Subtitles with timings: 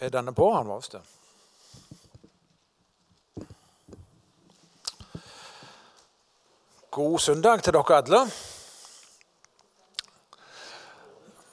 [0.00, 0.46] Er denne på?
[0.54, 1.00] Han var det.
[6.90, 8.20] God søndag til dere alle.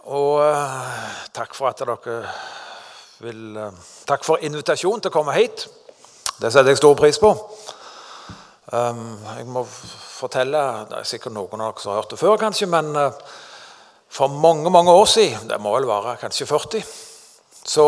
[0.07, 2.21] Og eh, takk for at dere
[3.19, 5.65] vil eh, Takk for invitasjonen til å komme hit.
[6.39, 7.33] Det setter jeg stor pris på.
[8.71, 10.59] Um, jeg må fortelle
[10.89, 13.19] Det er sikkert noen av dere som har hørt det før, kanskje, men eh,
[14.07, 16.87] for mange mange år siden, det må vel være kanskje 40,
[17.67, 17.87] så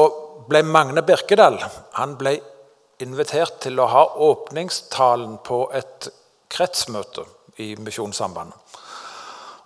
[0.49, 1.59] ble Magne Birkedal
[1.97, 2.35] han ble
[3.03, 6.09] invitert til å ha åpningstalen på et
[6.51, 7.23] kretsmøte
[7.63, 8.57] i Misjonssambandet.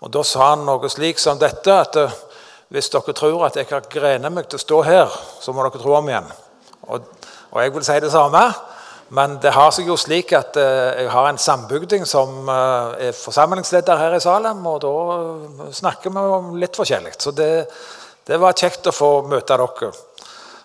[0.04, 2.16] Og Da sa han noe slik som dette at eh,
[2.74, 5.80] hvis dere tror at jeg har grenet meg til å stå her, så må dere
[5.80, 6.30] tro om igjen.
[6.92, 7.06] Og,
[7.54, 8.42] og jeg vil si det samme,
[9.16, 13.16] men det har seg jo slik at eh, jeg har en sambygding som eh, er
[13.16, 17.16] forsamlingsleder her i Salem, og da snakker vi om litt forskjellig.
[17.22, 17.50] Så det,
[18.26, 19.90] det var kjekt å få møte dere.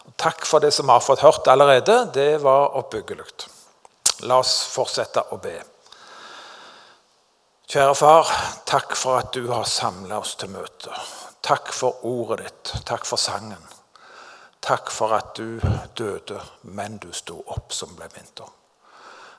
[0.09, 2.05] Og takk for det som vi har fått hørt allerede.
[2.15, 3.49] Det var oppbyggelig.
[4.31, 5.57] La oss fortsette å be.
[7.69, 8.31] Kjære far,
[8.65, 10.95] takk for at du har samla oss til møte.
[11.45, 12.73] Takk for ordet ditt.
[12.89, 13.61] Takk for sangen.
[14.65, 15.61] Takk for at du
[15.99, 18.55] døde, men du sto opp, som ble minnet om.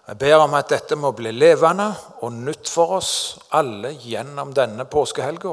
[0.09, 1.89] Jeg ber om at dette må bli levende
[2.25, 3.11] og nytt for oss
[3.53, 5.51] alle gjennom denne påskehelga.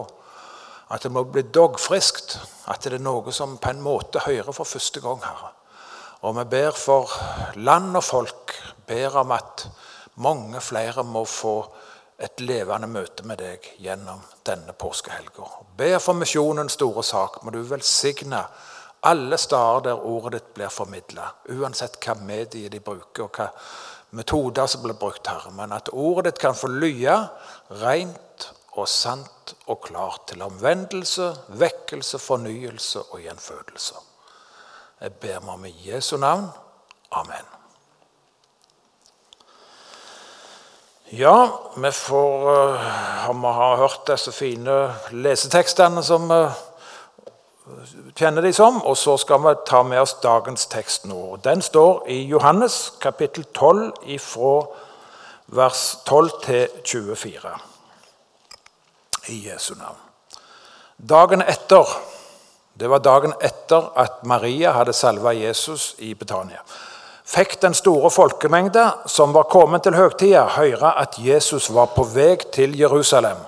[0.91, 2.37] At det må bli dogfriskt.
[2.70, 5.53] At det er noe som på en måte hører for første gang, Herre.
[6.27, 7.12] Og vi ber for
[7.59, 8.55] land og folk.
[8.87, 9.67] Ber om at
[10.23, 11.59] mange flere må få
[12.19, 15.51] et levende møte med deg gjennom denne påskehelga.
[15.77, 17.42] Ber for misjonens store sak.
[17.45, 18.41] Må du velsigne
[19.07, 21.29] alle steder der ordet ditt blir formidla.
[21.53, 23.51] Uansett hva medier de bruker, og hva
[24.17, 25.53] metoder som blir brukt, Herre.
[25.55, 27.19] Men at ordet ditt kan få lye
[27.83, 28.23] rent
[28.77, 33.95] og sant og klart til omvendelse, vekkelse, fornyelse og gjenfødelse.
[35.01, 36.49] Jeg ber meg om i Jesu navn.
[37.13, 37.53] Amen.
[41.13, 46.65] Ja, vi får uh, Vi har hørt disse fine lesetekstene som vi uh,
[48.17, 48.83] kjenner de som.
[48.83, 51.36] Og så skal vi ta med oss dagens tekst nå.
[51.45, 54.59] Den står i Johannes kapittel 12 fra
[55.47, 57.76] vers 12 til 24.
[59.29, 60.03] I Jesu navn.
[60.97, 61.87] Dagen etter,
[62.75, 66.63] det var dagen etter at Maria hadde salva Jesus i Betania
[67.27, 72.36] fikk den store folkemengde som var kommet til høgtida, høre at Jesus var på vei
[72.55, 73.39] til Jerusalem.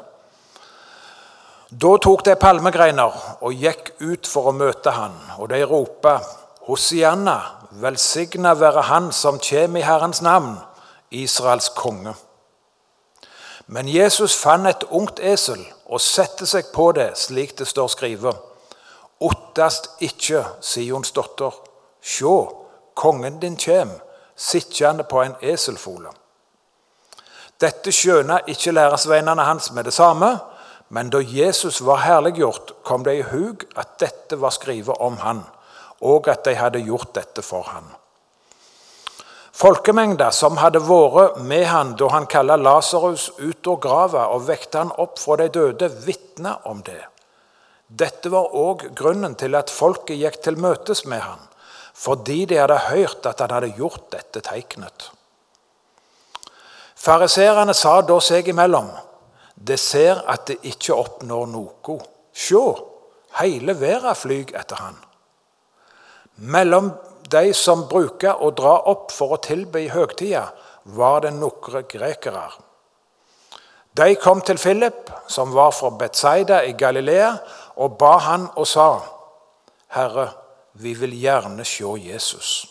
[1.69, 6.19] Da tok de palmegreiner og gikk ut for å møte han, og de ropa,
[6.69, 7.38] Hosianna,
[7.81, 10.59] velsigna være Han som kjem i Herrens navn,
[11.11, 12.12] Israels konge.
[13.69, 18.39] Men Jesus fant et ungt esel og sette seg på det, slik det står skrevet.
[19.21, 21.53] Ottast ikke, Sions dotter.
[22.01, 22.37] Sjå,
[22.97, 23.91] kongen din kjem,
[24.37, 26.15] sittende på en eselfole.
[27.61, 30.37] Dette skjønna ikke læresveinene hans med det samme,
[30.89, 35.43] men da Jesus var herliggjort, kom det i hug at dette var skrevet om han,
[36.00, 37.91] og at de hadde gjort dette for han.
[39.58, 44.84] Folkemengda som hadde vært med han da han kalte Lasarus ut av grava og vekte
[44.84, 47.00] han opp fra de døde, vitna om det.
[47.88, 51.44] Dette var òg grunnen til at folket gikk til møtes med han
[51.98, 55.08] fordi de hadde hørt at han hadde gjort dette tegnet.
[56.94, 58.92] Fariserene sa da seg imellom,
[59.54, 61.98] det ser at det ikke oppnår noe.
[62.30, 62.62] Sjå,
[63.40, 64.94] hele verden flyr etter han.
[66.54, 66.92] Mellom
[67.31, 70.49] de som bruker å dra opp for å tilbe i høgtida,
[70.84, 72.49] var det noen grekere.
[73.99, 77.33] De kom til Philip, som var fra Betzaida i Galilea,
[77.77, 78.88] og ba han og sa,
[79.94, 80.28] Herre,
[80.78, 82.67] vi vil gjerne se Jesus.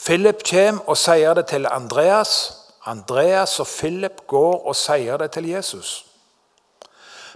[0.00, 2.56] Philip kommer og sier det til Andreas.
[2.88, 6.06] Andreas og Philip går og sier det til Jesus.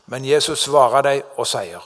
[0.07, 1.83] Men Jesus svarer dem og sier,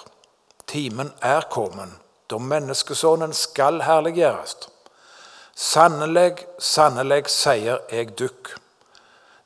[0.66, 1.88] 'Timen er kommet,
[2.30, 4.68] da menneskesonen skal herliggjøres.'
[5.58, 8.52] Sannelig, sannelig, sier jeg dukk.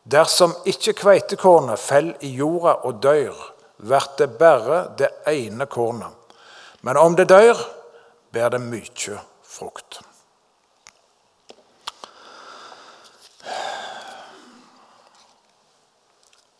[0.04, 3.38] Dersom ikke kveitekornet faller i jorda og dør,
[3.80, 6.12] blir det bare det ene kornet.
[6.82, 7.56] Men om det dør,
[8.32, 10.02] bærer det mye frukt.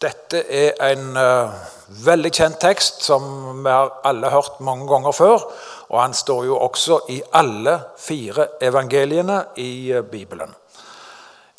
[0.03, 1.53] Dette er en uh,
[2.07, 3.23] veldig kjent tekst som
[3.63, 5.45] vi har alle hørt mange ganger før.
[5.93, 10.53] Og han står jo også i alle fire evangeliene i uh, Bibelen.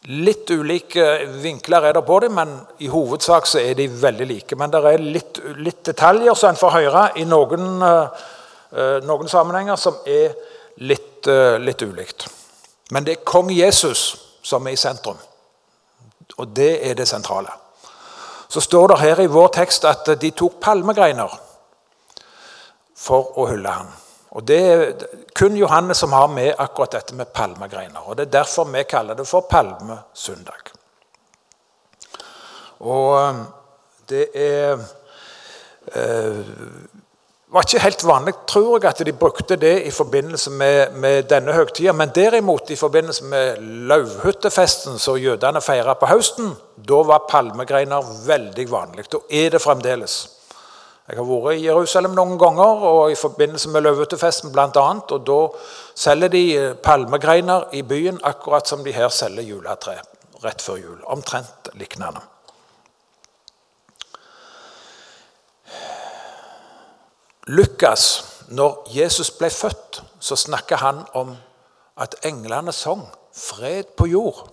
[0.04, 1.04] Litt ulike
[1.40, 4.58] vinkler er det på dem, men i hovedsak så er de veldig like.
[4.60, 7.86] Men det er litt, litt detaljer som en får høre i noen
[8.74, 10.34] eh, noen sammenhenger som er
[10.84, 12.28] litt, eh, litt ulikt.
[12.92, 15.18] Men det er kong Jesus som er i sentrum.
[16.38, 17.52] Og det er det sentrale.
[18.50, 21.32] Så står det her i vår tekst at de tok palmegreiner
[22.96, 23.88] for å hylle ham.
[24.34, 24.94] Og Det er
[25.36, 28.02] kun Johannes som har med akkurat dette med palmegreiner.
[28.08, 30.74] og Det er derfor vi kaller det for palmesøndag.
[32.80, 33.46] Og um,
[34.10, 34.80] det er
[35.96, 36.46] eh,
[37.54, 41.54] var ikke helt vanlig tror jeg, at de brukte det i forbindelse med, med denne
[41.54, 41.94] høytida.
[41.94, 43.58] Men derimot i forbindelse med
[43.90, 46.56] lauvhyttefesten som jødene feira på høsten,
[46.90, 49.06] da var palmegreiner veldig vanlig.
[49.14, 50.16] Og er det fremdeles.
[51.04, 54.84] Jeg har vært i Jerusalem noen ganger og i forbindelse med løvetefesten bl.a.
[55.12, 55.40] Og da
[56.00, 56.44] selger de
[56.84, 59.98] palmegreiner i byen akkurat som de her selger juletre
[60.46, 61.02] rett før jul.
[61.12, 62.22] Omtrent lignende.
[67.52, 68.06] Lukas,
[68.48, 71.36] når Jesus ble født, så snakker han om
[72.00, 73.04] at englene sang
[73.34, 74.48] 'fred på jord'.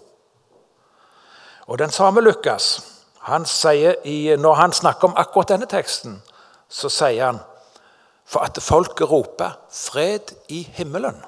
[1.67, 2.83] Og Den samme Lukas
[3.21, 6.23] han sier i, når han snakker om akkurat denne teksten,
[6.71, 7.41] så sier han
[8.31, 11.25] for at folket roper 'fred i himmelen'.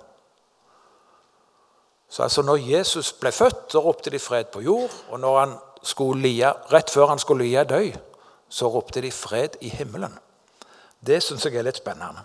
[2.08, 4.94] Så altså Når Jesus ble født, så ropte de 'fred på jord'.
[5.08, 7.90] Og når han skulle lia, rett før han skulle lie dø,
[8.48, 10.18] så ropte de 'fred i himmelen'.
[11.06, 12.22] Det syns jeg er litt spennende.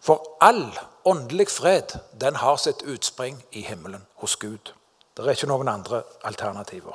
[0.00, 4.72] For all åndelig fred den har sitt utspring i himmelen, hos Gud.
[5.16, 6.94] Det er ikke noen andre alternativer.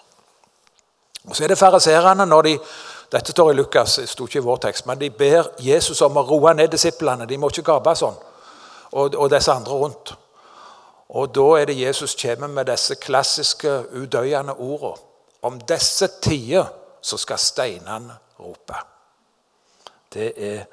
[1.28, 2.60] Og Så er det fariserene når de
[3.12, 6.18] dette står i Lukas, det sto ikke i vår tekst, men de ber Jesus om
[6.18, 7.28] å roe ned disiplene.
[7.30, 8.16] De må ikke gape sånn.
[8.96, 10.14] Og, og disse andre rundt.
[11.16, 14.98] Og da er det Jesus kommer med disse klassiske, udøyende ordene.
[15.46, 16.66] Om disse tider
[17.06, 18.80] så skal steinene rope.
[20.14, 20.66] Det er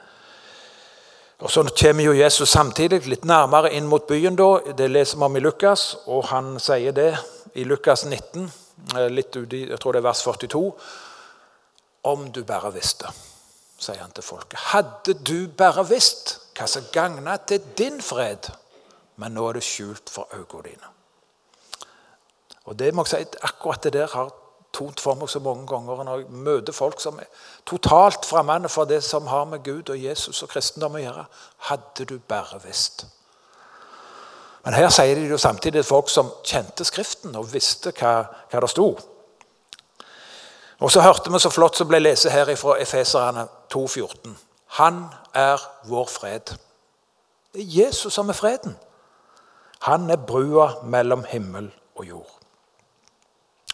[1.43, 4.37] og Så kommer jo Jesus samtidig litt nærmere inn mot byen.
[4.37, 7.17] da, Det leser vi om i Lukas, og han sier det
[7.55, 8.53] i Lukas 19,
[8.97, 10.73] eh, litt ut i, jeg tror det er vers 42.
[12.05, 13.11] Om du bare visste,
[13.79, 14.59] sier han til folket.
[14.73, 18.51] Hadde du bare visst hva som gagna til din fred,
[19.17, 20.93] men nå er det skjult for øynene dine.
[22.65, 24.31] Og det må jeg si, Akkurat det der har
[24.73, 27.29] tont for meg så mange ganger når jeg møter folk som er
[27.69, 31.25] totalt fremmede for det som har med Gud og Jesus og kristendom å gjøre.
[31.69, 33.07] Hadde du bare visst.
[34.65, 38.15] Men her sier de jo samtidig folk som kjente Skriften og visste hva,
[38.51, 38.93] hva det sto.
[40.83, 44.33] Og så hørte vi så flott som ble lest her fra Efeserne 2,14.
[44.83, 46.55] Han er vår fred.
[47.55, 48.75] Det er Jesus som er freden.
[49.87, 52.39] Han er brua mellom himmel og jord.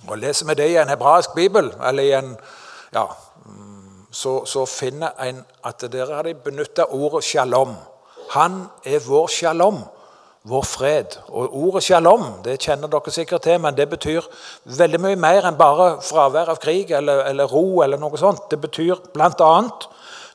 [0.09, 2.37] Og Leser vi det i en hebraisk bibel, eller i en,
[2.95, 3.05] ja,
[4.11, 7.75] så, så finner en at der har de benytta ordet shalom.
[8.31, 9.83] Han er vår shalom
[10.43, 11.19] vår fred.
[11.29, 14.27] Og Ordet shalom det kjenner dere sikkert til, men det betyr
[14.79, 17.83] veldig mye mer enn bare fravær av krig eller, eller ro.
[17.83, 18.49] eller noe sånt.
[18.51, 19.53] Det betyr bl.a.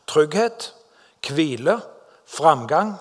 [0.10, 0.72] trygghet,
[1.30, 1.80] hvile,
[2.28, 2.96] framgang,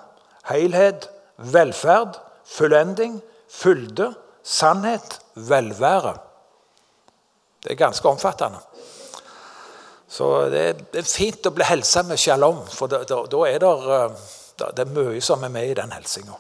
[0.48, 3.20] helhet, velferd, fullending,
[3.50, 4.12] fylde,
[4.42, 6.16] sannhet, velvære.
[7.62, 8.58] Det er ganske omfattende.
[10.12, 10.62] Så det
[10.92, 14.24] er fint å bli helsa med shalom, for da, da, da er det, eh,
[14.60, 16.36] det er mye som er med i den helsinga.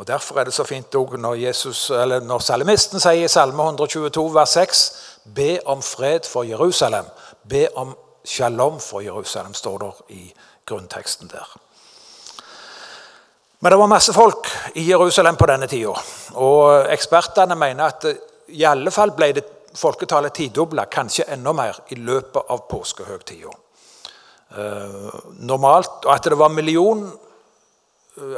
[0.00, 1.90] Og Derfor er det så fint når, Jesus,
[2.22, 4.84] når salmisten sier i Salme 122, vers 6
[5.36, 7.04] Be om fred for Jerusalem.
[7.44, 7.92] Be om
[8.24, 10.32] shalom for Jerusalem, står det i
[10.66, 11.52] grunnteksten der.
[13.60, 15.92] Men det var masse folk i Jerusalem på denne tida.
[16.32, 18.06] Og ekspertene mener at
[18.56, 19.44] i alle fall ble det
[19.76, 23.52] folketallet tidobla, kanskje enda mer, i løpet av påskehøgtida.
[24.50, 25.12] Uh,
[25.44, 27.04] normalt, og at det var million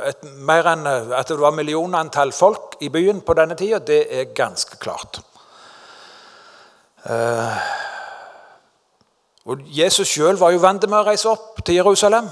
[0.07, 4.33] et, mer enn at det var millionantall folk i byen på denne tida, det er
[4.37, 5.21] ganske klart.
[7.03, 7.63] Eh,
[9.51, 12.29] og Jesus sjøl var jo vant med å reise opp til Jerusalem.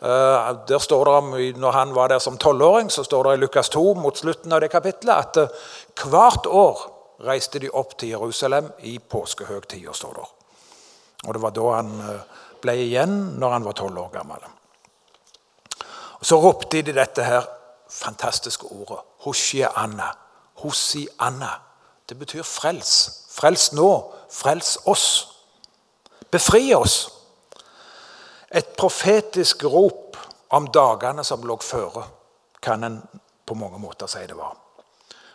[0.00, 3.42] Eh, der står det om, når han var der som tolvåring, så står det i
[3.44, 5.68] Lukas 2 mot slutten av det kapitlet at eh,
[6.08, 6.86] hvert år
[7.28, 10.28] reiste de opp til Jerusalem i påskehøgtida, står det.
[11.26, 11.96] Og det var da han
[12.62, 14.46] ble igjen når han var tolv år gammel.
[16.18, 17.46] Og Så ropte de dette her
[17.90, 20.12] fantastiske ordet Hoshianna.
[20.54, 21.50] Hosianna.
[22.08, 23.10] Det betyr frels.
[23.30, 24.12] Frels nå.
[24.30, 25.28] Frels oss.
[26.30, 27.10] Befri oss.
[28.50, 30.16] Et profetisk rop
[30.48, 32.06] om dagene som lå føre,
[32.62, 33.02] kan en
[33.46, 34.56] på mange måter si det var.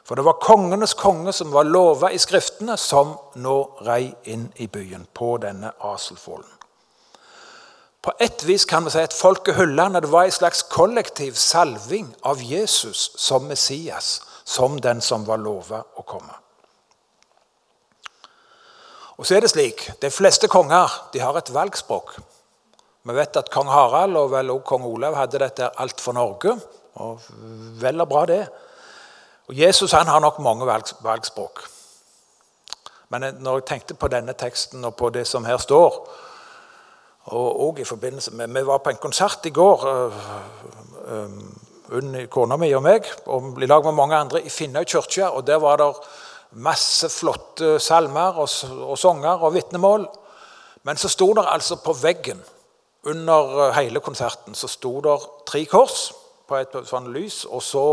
[0.04, 4.68] For det var kongenes konge som var lova i Skriftene, som nå rei inn i
[4.68, 6.63] byen på denne Aselfolden.
[8.04, 11.38] På et vis kan vi si at folket hylla når det var en slags kollektiv
[11.40, 16.36] salving av Jesus som Messias, som den som var lova å komme.
[19.16, 22.18] Og så er det slik, De fleste konger de har et valgspråk.
[23.04, 26.58] Vi vet at kong Harald og vel også kong Olav hadde dette alt for Norge.
[26.96, 27.22] og
[27.80, 28.42] Vel og bra, det.
[29.48, 31.64] Og Jesus han har nok mange valgspråk.
[33.10, 36.00] Men når jeg tenkte på denne teksten og på det som her står
[37.24, 40.14] og, og i forbindelse med, Vi var på en konsert i går, uh,
[41.92, 45.30] uh, kona mi og meg, og i lag med mange andre, i Finnøy kirke.
[45.30, 45.94] og Der var det
[46.52, 48.50] masse flotte salmer og,
[48.90, 50.08] og sanger og vitnemål.
[50.84, 52.42] Men så sto det altså på veggen
[53.04, 55.16] under eh, hele konserten så sto det
[55.48, 56.12] tre kors
[56.48, 57.46] på et sånt lys.
[57.46, 57.86] og så,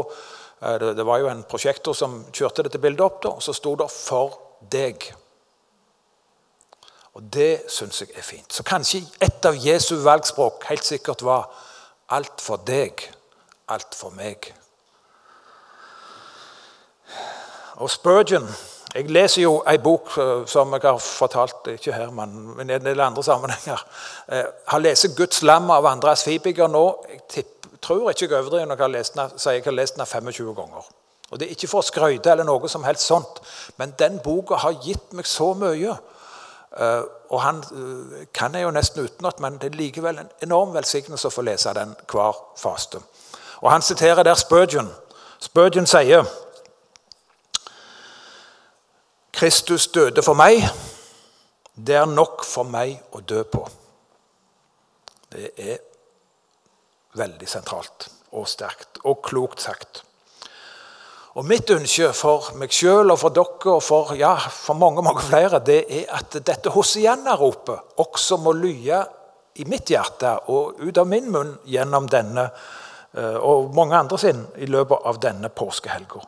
[0.60, 3.22] det, det, var jo en prosjektor som kjørte dette bildet opp.
[3.22, 4.38] Da, og Så sto det 'For
[4.70, 5.12] deg'.
[7.20, 8.52] Og Det syns jeg er fint.
[8.52, 11.50] Så kanskje et av Jesu valgspråk helt sikkert var
[12.08, 13.12] 'alt for deg,
[13.68, 14.52] alt for meg'.
[17.76, 18.48] Og Spurgeon
[18.94, 22.84] Jeg leser jo ei bok eh, som jeg har fortalt ikke her, men i en
[22.84, 23.86] del andre sammenhenger.
[24.28, 27.04] Eh, har lest 'Guds lam' av Andreas Fibiger nå.
[27.34, 27.44] Jeg
[27.82, 30.84] tror ikke jeg overdriver når jeg den, jeg har lest den 25 ganger.
[31.30, 33.40] Og Det er ikke for å skryte eller noe som helst sånt,
[33.76, 35.96] men den boka har gitt meg så mye.
[36.70, 40.70] Uh, og han uh, kan jeg jo nesten utenat, men det er likevel en enorm
[40.74, 43.00] velsignelse å få lese den hver faste.
[43.60, 44.88] Og Han siterer der Spurgeon.
[45.40, 46.24] Spurgeon sier
[49.32, 50.62] Kristus døde for meg.
[51.86, 53.64] Det er nok for meg å dø på.
[55.32, 55.78] Det er
[57.18, 60.04] veldig sentralt og sterkt og klokt sagt.
[61.38, 65.22] Og Mitt ønske for meg sjøl og for dere og for, ja, for mange mange
[65.22, 68.98] flere, det er at dette Hosianna-ropet også må lye
[69.62, 74.42] i mitt hjerte og ut av min munn gjennom denne eh, og mange andre sin
[74.58, 76.24] i løpet av denne påskehelga.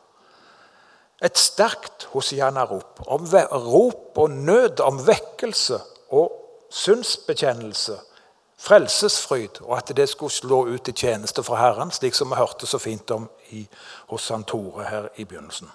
[1.22, 5.82] Et sterkt Hosianna-rop om rop og nød om vekkelse
[6.14, 6.30] og
[6.70, 7.98] synsbekjennelse
[8.62, 12.68] frelsesfryd, og at det skulle slå ut i tjeneste for Herren, slik som vi hørte
[12.70, 13.62] så fint om i,
[14.10, 15.70] hos han Tore her i begynnelsen.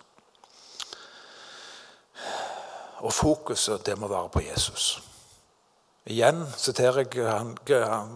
[3.05, 5.03] Og fokuset, det må være på Jesus.
[6.07, 7.57] Igjen siterer jeg han,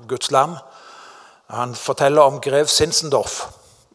[0.07, 0.55] Guds lam.
[1.51, 3.41] Han forteller om grev Sinsendorf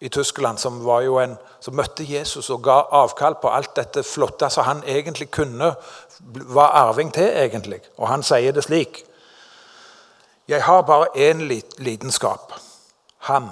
[0.01, 4.05] i Tyskland, som, var jo en, som møtte Jesus og ga avkall på alt dette
[4.05, 5.73] flotte som han egentlig kunne,
[6.53, 7.31] var arving til.
[7.33, 7.81] egentlig.
[7.97, 9.07] Og han sier det slik
[10.49, 11.41] jeg har bare én
[11.79, 12.53] lidenskap.
[13.19, 13.51] Ham.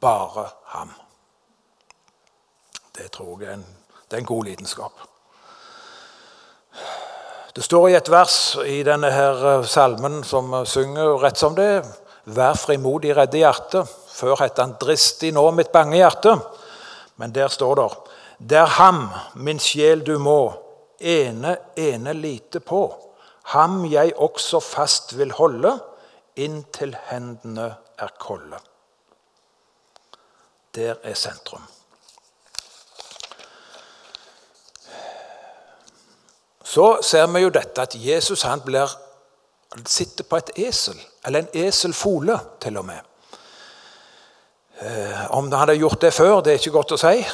[0.00, 0.90] Bare ham.
[3.08, 3.62] Det tror jeg er en,
[4.04, 4.98] det er en god lidenskap.
[7.56, 8.34] Det står i et vers
[8.68, 11.70] i denne her eh, salmen som synger rett som det
[12.28, 13.80] Vær frimodig, redde hjerte.
[14.12, 16.34] Før het han dristig, nå mitt bange hjerte.
[17.16, 17.86] Men der står det
[18.50, 20.52] Det er ham, min sjel, du må
[21.00, 22.82] ene, ene lite på.
[23.56, 25.72] Ham jeg også fast vil holde
[26.36, 28.60] inntil hendene er kolde.
[30.76, 31.64] Der er sentrum.
[36.68, 38.90] Så ser vi jo dette at Jesus han blir,
[39.88, 43.04] sitter på et esel, eller en eselfole til og med.
[44.78, 47.24] Eh, om han hadde gjort det før, det er ikke godt å si.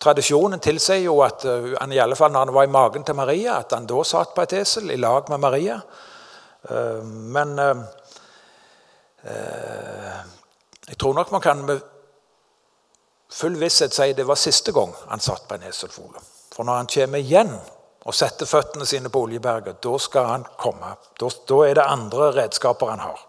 [0.00, 3.18] Tradisjonen tilsier jo at eh, han i alle fall når han var i magen til
[3.20, 5.78] Maria, at han da satt på et esel i lag med Maria.
[7.08, 7.54] Men
[9.24, 10.18] Eh,
[10.88, 11.80] jeg tror nok man kan med
[13.30, 16.22] full visshet si det var siste gang han satt på en eselfole.
[16.54, 17.50] For når han kommer igjen
[18.08, 20.94] og setter føttene sine på Oljeberget, da skal han komme.
[21.20, 23.20] Da, da er det andre redskaper han har.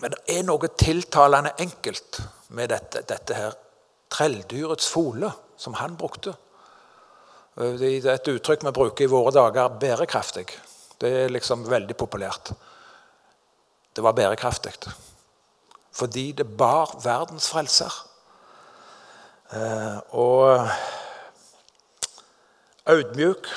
[0.00, 2.20] Men det er noe tiltalende enkelt
[2.56, 3.56] med dette, dette her
[4.12, 6.34] trelldyrets fole som han brukte.
[7.56, 10.46] Eh, det er et uttrykk vi bruker i våre dager bærekraftig.
[11.00, 12.52] Det er liksom veldig populært.
[13.96, 14.76] Det var bærekraftig.
[15.96, 17.92] Fordi det bar verdens frelser.
[19.56, 20.68] Eh, og
[22.90, 23.48] audmjuk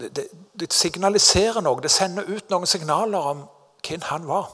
[0.00, 0.24] det, det,
[0.60, 1.78] det, signaliserer noe.
[1.82, 3.44] Det sender ut noen signaler om
[3.86, 4.48] hvem han var.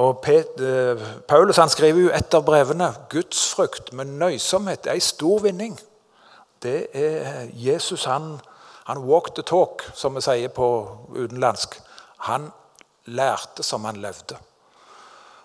[0.00, 5.44] Og eh, Paulus han skriver jo et av brevene gudsfrykt med nøysomhet er en stor
[5.44, 5.76] vinning.
[6.64, 8.38] Det er Jesus han
[8.84, 10.66] han walked the talk, som vi sier på
[11.16, 11.78] utenlandsk.
[12.28, 12.50] Han
[13.08, 14.36] lærte som han levde,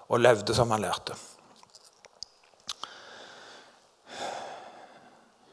[0.09, 1.15] og levde som han lærte.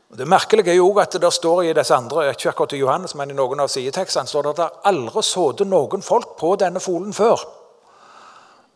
[0.09, 3.31] Det merkelige er jo at det står i disse andre, ikke akkurat i Johannes, men
[3.31, 7.13] i noen av sidetekstene står det at det aldri sådde noen folk på denne folen
[7.17, 7.43] før.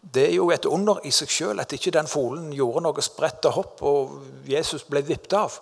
[0.01, 3.47] Det er jo et under i seg sjøl at ikke den folen gjorde noe spredt
[3.47, 4.15] og hopp og
[4.49, 5.59] Jesus ble vippet av.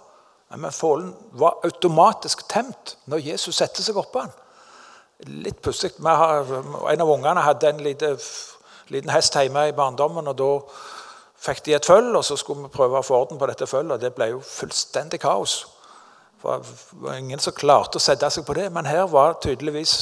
[0.57, 4.37] Men folen var automatisk temt når Jesus satte seg oppå den.
[5.45, 5.99] Litt pussig.
[6.01, 10.31] En av ungene hadde en liten hest hjemme i barndommen.
[10.31, 10.53] og da
[11.39, 13.95] fikk de et føll, og så skulle vi prøve å få orden på dette føllet.
[13.97, 15.61] og Det ble jo fullstendig kaos.
[16.43, 18.69] For det var ingen som klarte å sette seg på det.
[18.75, 19.95] Men her var tydeligvis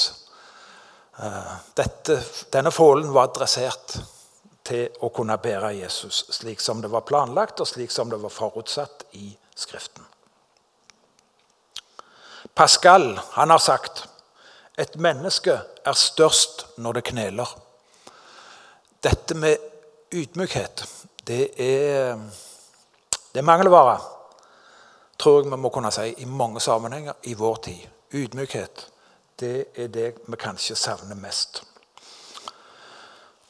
[1.21, 2.21] uh, dette,
[2.53, 3.99] Denne fålen var dressert
[4.67, 8.35] til å kunne bære Jesus slik som det var planlagt, og slik som det var
[8.35, 10.05] forutsatt i Skriften.
[12.57, 14.03] Pascal han har sagt
[14.77, 17.53] et menneske er størst når det kneler.
[19.05, 19.63] Dette med
[20.13, 20.85] ydmykhet
[21.27, 22.19] det er,
[23.33, 23.99] det er mangelvare,
[25.19, 27.89] tror jeg vi må kunne si, i mange sammenhenger i vår tid.
[28.15, 28.87] Ydmykhet
[29.41, 31.63] det er det vi kanskje savner mest.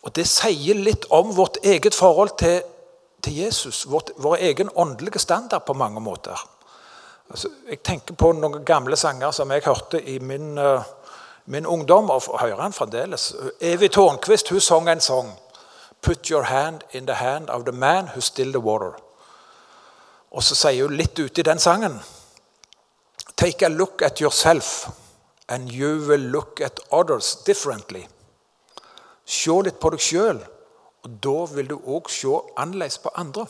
[0.03, 2.63] Og Det sier litt om vårt eget forhold til,
[3.23, 6.49] til Jesus, vårt, vår egen åndelige standard på mange måter.
[7.31, 10.83] Altså, jeg tenker på noen gamle sanger som jeg hørte i min, uh,
[11.45, 13.35] min ungdom, og hører han fremdeles.
[13.61, 15.33] Evy Tårnquist hun sang en sang.
[16.03, 18.93] Put your hand in the hand of the man who still the water.
[20.31, 22.01] Og så sier hun litt ute i den sangen
[23.37, 24.89] Take a look at yourself,
[25.49, 28.07] and you will look at others differently.
[29.27, 30.41] Se litt på deg sjøl,
[31.05, 33.45] og da vil du òg se annerledes på andre.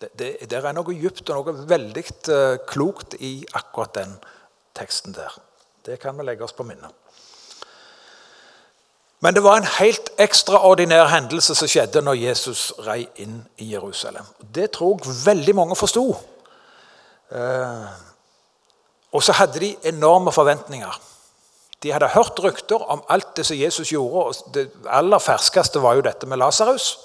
[0.00, 4.16] Det, det, det, er noe djupt og noe veldig uh, klokt i akkurat den
[4.76, 5.36] teksten der.
[5.84, 6.92] Det kan vi legge oss på minnet.
[9.20, 14.26] Men det var en helt ekstraordinær hendelse som skjedde når Jesus rei inn i Jerusalem.
[14.54, 16.10] Det tror jeg veldig mange forsto.
[17.32, 17.86] Eh,
[19.16, 21.00] og så hadde de enorme forventninger.
[21.82, 24.24] De hadde hørt rykter om alt det som Jesus gjorde.
[24.24, 26.98] og Det aller ferskeste var jo dette med Lasarus,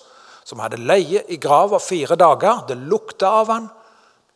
[0.44, 2.66] som hadde leie i grava fire dager.
[2.68, 3.70] Det lukta av han.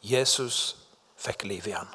[0.01, 0.75] Jesus
[1.17, 1.89] fikk liv i han.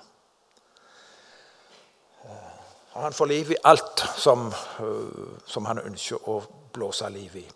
[3.01, 7.47] Han får liv i alt som, øh, som han ønsker å blåse liv i.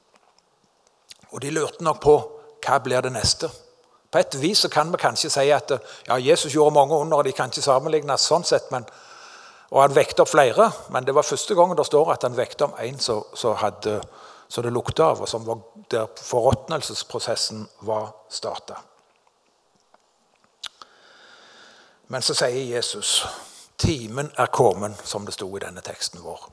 [1.30, 2.14] Og De lurte nok på
[2.64, 3.50] hva blir det neste.
[4.10, 5.72] På et vis så kan vi kanskje si at
[6.06, 8.86] ja, Jesus gjorde mange under, og de kan ikke sammenlignes sånn sett, men,
[9.70, 10.70] og han vekte opp flere.
[10.94, 15.10] Men det var første gangen det står at han vekte om en som det lukta
[15.10, 15.58] av, og som var
[15.90, 18.78] der forråtnelsesprosessen var starta.
[22.08, 23.24] Men så sier Jesus
[23.76, 26.46] Timen er kommet, som det sto i denne teksten vår.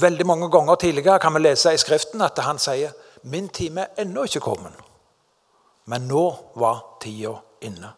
[0.00, 2.94] Veldig mange ganger tidligere kan vi lese i Skriften at han sier
[3.28, 4.72] min time er ennå ikke kommet.
[5.84, 6.24] Men nå
[6.56, 7.90] var tida inne.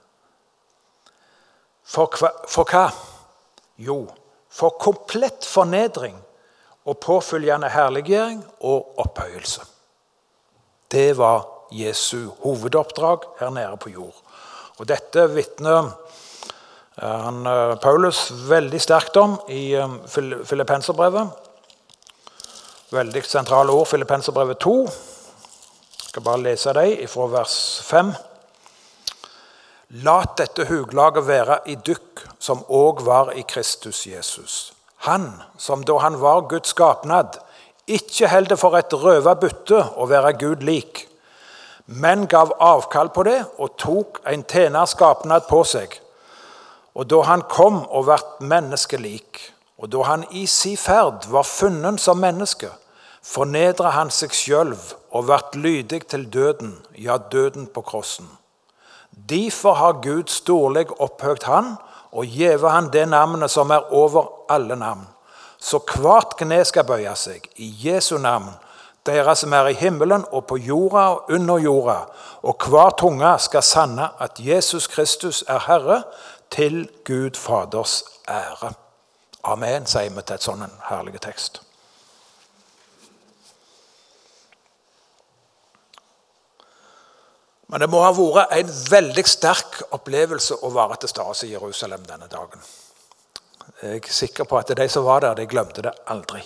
[1.86, 2.88] For hva, for hva?
[3.78, 4.00] Jo,
[4.50, 6.16] for komplett fornedring
[6.86, 9.62] og påfølgende herliggjøring og opphøyelse.
[10.90, 14.18] Det var Jesu hovedoppdrag her nede på jord.
[14.78, 15.90] Og Dette vitner
[16.96, 19.88] han, eh, Paulus veldig sterkt om i eh,
[20.44, 21.28] Filippenserbrevet.
[22.90, 24.76] Veldig sentrale ord, Filippenserbrevet 2.
[24.86, 28.14] Jeg skal bare lese dem fra vers 5.
[30.06, 34.72] Lat dette huglaget være i dykk, som òg var i Kristus Jesus.
[35.04, 37.36] Han som da han var Guds skapnad,
[37.86, 41.04] ikke holdt for et røva bytte å være Gud lik,
[41.86, 46.00] men gav avkall på det og tok en tjenerskapnad på seg
[46.96, 49.42] og da han kom og vart menneskelik,
[49.76, 52.70] og da han i si ferd var funnet som menneske,
[53.20, 54.72] fornedra han seg sjøl
[55.12, 58.30] og vart lydig til døden, ja, døden på krossen.
[59.10, 61.74] Derfor har Gud storlig opphøgt han
[62.12, 65.04] og gjeve han det navnet som er over alle navn.
[65.58, 68.48] Så hvert kne skal bøye seg i Jesu navn,
[69.06, 71.98] dere som er i himmelen og på jorda og under jorda,
[72.42, 76.02] og hver tunge skal sanne at Jesus Kristus er Herre,
[76.50, 78.72] til Gud Faders ære.
[79.46, 81.62] Amen, sier vi til et sånn herlig tekst.
[87.66, 92.04] Men det må ha vært en veldig sterk opplevelse å være til stede i Jerusalem
[92.06, 92.62] denne dagen.
[93.82, 96.44] Jeg er sikker på at de som var der, de glemte det aldri.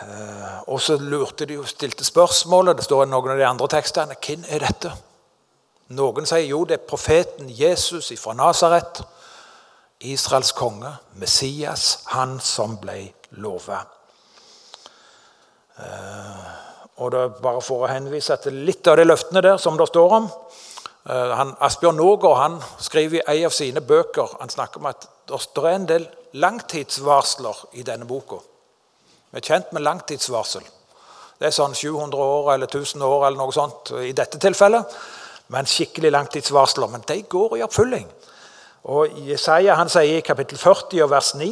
[0.00, 2.78] Eh, og så lurte de og stilte spørsmålet.
[2.78, 4.16] Det står i noen av de andre tekstene.
[4.16, 4.94] Hvem er dette?
[5.90, 9.02] Noen sier jo det er profeten Jesus fra Nasaret.
[10.06, 13.10] Israels konge, Messias, han som ble
[13.42, 13.82] lova.
[15.80, 16.46] Eh,
[17.00, 19.88] og det er Bare for å henvise til litt av de løftene der som det
[19.90, 20.30] står om.
[21.04, 25.08] Eh, han, Asbjørn Någård han skriver i en av sine bøker han snakker om at
[25.30, 26.08] det er en del
[26.40, 28.40] langtidsvarsler i denne boka.
[29.30, 30.64] Vi er kjent med langtidsvarsel.
[31.40, 34.96] Det er sånn 700 år eller 1000 år eller noe sånt i dette tilfellet.
[35.50, 36.90] Men skikkelig langtidsvarsler.
[36.90, 38.06] Men de går i oppfylling.
[38.90, 41.50] Og Jesaja han sier i kapittel 40 og vers 9.: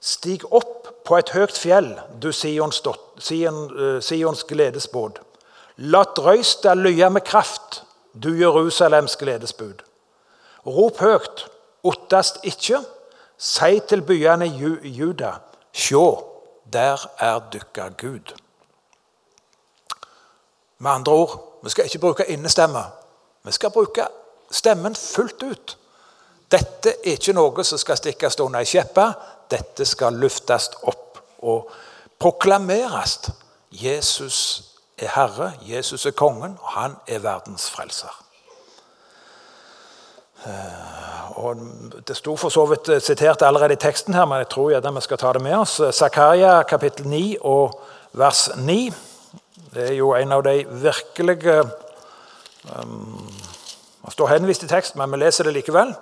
[0.00, 1.88] Stig opp på et høyt fjell,
[2.22, 2.82] du Sions,
[3.18, 5.18] Sion, uh, Sions gledesbåd.
[5.88, 9.82] La drøysta lye med kraft, du Jerusalems gledesbud.
[10.66, 11.46] Rop høyt,
[11.86, 12.82] ottast ikke.
[13.38, 15.36] Si til byene i Juda,
[15.72, 16.04] sjå,
[16.72, 18.34] der er dykka Gud.
[20.78, 22.82] Med andre ord, vi skal ikke bruke innestemme.
[23.48, 24.04] Vi skal bruke
[24.52, 25.76] stemmen fullt ut.
[26.52, 29.06] Dette er ikke noe som skal stikkes under ei skjeppe.
[29.48, 31.16] Dette skal luftes opp
[31.48, 31.70] og
[32.20, 33.30] proklameres.
[33.72, 34.38] Jesus
[34.98, 38.12] er Herre, Jesus er kongen, og han er verdens frelser.
[40.44, 41.56] Eh, og
[42.06, 45.08] Det sto for så vidt sitert allerede i teksten, her, men jeg tror gjerne vi
[45.08, 45.80] skal ta det med oss.
[45.92, 47.80] Zakaria kapittel 9 og
[48.12, 48.92] vers 9.
[49.74, 51.62] Det er jo en av de virkelige
[52.62, 55.94] Det står henvist i tekst, men vi leser det likevel.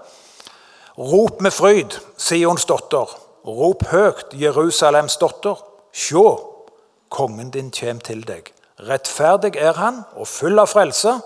[0.96, 3.10] Rop med fryd, Sions dotter.
[3.46, 5.60] Rop høyt, Jerusalems dotter.
[5.92, 6.24] Sjå,
[7.12, 8.48] kongen din kjem til deg.
[8.88, 11.18] Rettferdig er han og full av frelse.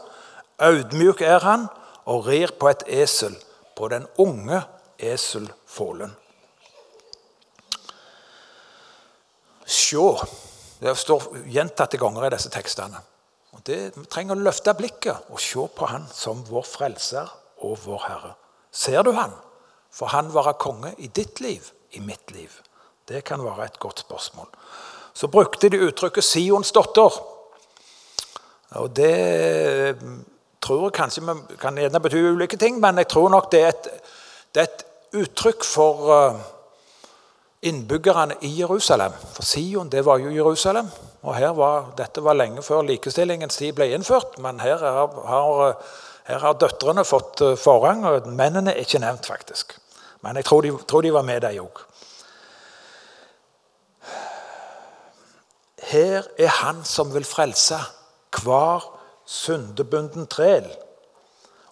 [0.60, 1.68] Audmjuk er han
[2.10, 3.34] og rir på et esel,
[3.76, 4.62] på den unge
[4.98, 6.12] eselfålen.
[9.66, 10.06] Sjå.
[10.80, 13.02] Det står gjentatte ganger i disse tekstene.
[13.52, 17.30] Og det, Vi trenger å løfte blikket og se på Han som vår frelser
[17.66, 18.34] og vår Herre.
[18.70, 19.34] Ser du Han?
[19.90, 22.50] For han være konge i ditt liv, i mitt liv?
[23.08, 24.46] Det kan være et godt spørsmål.
[25.14, 27.22] Så brukte de uttrykket 'Sions datter'.
[28.70, 29.96] Og Det
[30.60, 33.88] tror jeg kanskje kan gjerne bety ulike ting, men jeg tror nok det er et,
[34.54, 34.84] det er et
[35.22, 36.40] uttrykk for eh,
[37.62, 39.12] innbyggerne i Jerusalem.
[39.34, 40.88] For Sion, det var jo Jerusalem.
[41.20, 45.76] Og var, Dette var lenge før likestillingens tid ble innført, men her har, har
[46.30, 49.74] her har døtrene fått eh, forrang, og mennene er ikke nevnt, faktisk.
[50.24, 51.80] Men jeg tror de, tror de var med, de òg.
[55.90, 57.78] Her er Han som vil frelse
[58.44, 58.84] hver
[59.26, 60.68] syndebunden træl.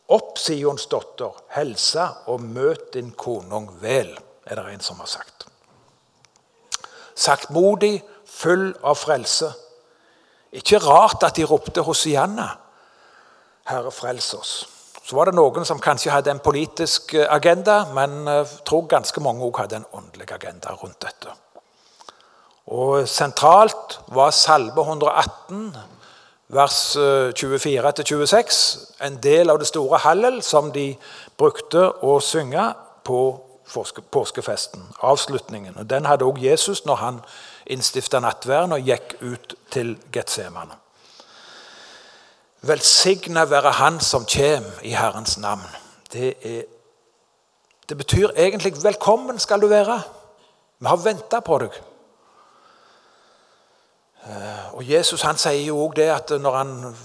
[0.08, 4.14] Opp, Sions dotter, helse og møt din konung vel,
[4.48, 5.44] er det en som har sagt.
[7.14, 8.00] Saktmodig,
[8.38, 9.50] full av frelse.
[10.54, 12.48] Ikke rart at de ropte Hosianna.
[13.68, 14.52] Herre, frels oss.
[15.04, 18.88] Så var det noen som kanskje hadde en politisk eh, agenda, men jeg eh, tror
[18.90, 21.32] ganske mange også hadde en åndelig agenda rundt dette.
[22.68, 25.70] Og Sentralt var Salve 118,
[26.52, 26.78] vers
[27.40, 30.90] 24-26, eh, en del av det store hallel som de
[31.40, 32.70] brukte å synge
[33.08, 33.22] på
[34.10, 35.76] påskefesten, avslutningen.
[35.78, 37.20] Og Den hadde også Jesus når han
[37.66, 40.76] innstifta nattverden og gikk ut til Getsemane.
[42.60, 45.66] Velsigna være Han som kommer i Herrens navn.
[46.12, 46.62] Det, er,
[47.88, 50.02] det betyr egentlig 'velkommen skal du være'.
[50.78, 51.70] Vi har venta på deg.
[54.26, 56.96] Eh, og Jesus han sier jo òg det at når han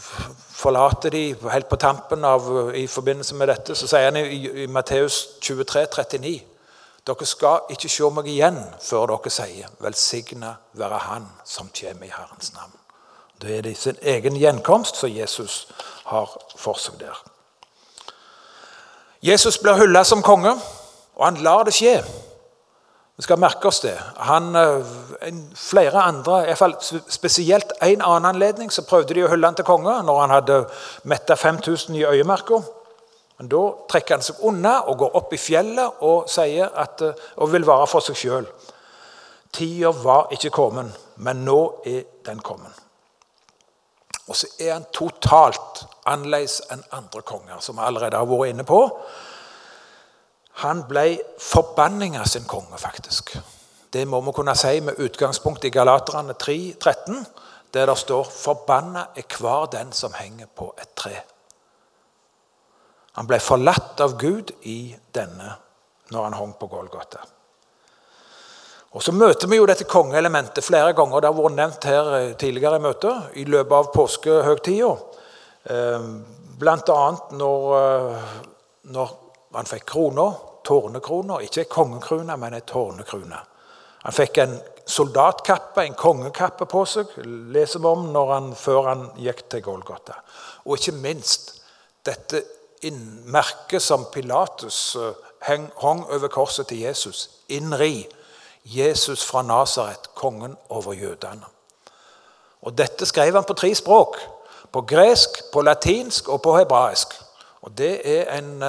[0.49, 4.65] forlater de helt på tampen av, i forbindelse med dette, så sier han i, i
[4.65, 6.52] Matteus 23, 39
[7.07, 12.13] dere skal ikke se meg igjen før dere sier 'Velsigna være Han som kommer i
[12.15, 12.79] Herrens navn'.
[13.41, 15.67] Det er det sin egen gjenkomst som Jesus
[16.05, 17.23] har for seg der.
[19.21, 20.51] Jesus blir hylla som konge,
[21.15, 22.03] og han lar det skje.
[23.17, 23.99] Vi skal merke oss det.
[24.17, 24.85] Han, eh,
[25.55, 26.75] flere andre, i fall
[27.09, 30.65] Spesielt en annen anledning så prøvde de å hylle han til konge når han hadde
[31.03, 32.61] metta 5000 i øyemerka.
[33.37, 37.51] Men da trekker han seg unna og går opp i fjellet og, at, eh, og
[37.53, 38.47] vil være for seg sjøl.
[39.53, 42.79] Tida var ikke kommet, men nå er den kommet.
[44.27, 48.65] Og så er han totalt annerledes enn andre konger, som vi allerede har vært inne
[48.67, 48.79] på.
[50.63, 53.35] Han ble forbanninga sin konge, faktisk.
[53.93, 57.25] Det må vi kunne si med utgangspunkt i Galaterne 3, 13,
[57.73, 61.32] der det står 'Forbanna er hver den som henger på et tre'.
[63.17, 65.55] Han ble forlatt av Gud i denne
[66.13, 67.21] når han hang på Golgata.
[68.93, 71.21] Og Så møter vi jo dette kongeelementet flere ganger.
[71.21, 74.91] Det har vært nevnt her eh, tidligere i møtet i løpet av påskehøgtida.
[75.73, 76.09] Eh,
[76.61, 76.99] Bl.a.
[77.33, 78.35] Når, eh,
[78.93, 79.15] når
[79.57, 80.27] han fikk krona,
[80.65, 81.39] tårnekrona.
[81.41, 83.41] Ikke ei kongekrone, men ei tårnekrone.
[84.03, 87.13] Han fikk en soldatkappe, en kongekappe på seg,
[87.55, 90.19] leser vi om han, før han gikk til Golgata.
[90.67, 91.53] Og ikke minst
[92.05, 92.43] dette
[92.91, 94.97] merket som Pilatus
[95.47, 97.29] heng, over korset til Jesus.
[97.49, 98.07] Innri
[98.65, 101.45] Jesus fra Nasaret, kongen over jødene.
[102.61, 104.17] Og Dette skrev han på tre språk.
[104.71, 107.13] På gresk, på latinsk og på hebraisk.
[107.61, 108.63] Og Det er en,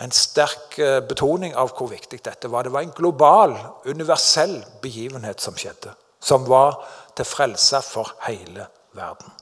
[0.00, 0.76] en sterk
[1.08, 2.62] betoning av hvor viktig dette var.
[2.62, 5.94] Det var en global, universell begivenhet som skjedde.
[6.20, 6.82] Som var
[7.16, 9.39] til frelse for hele verden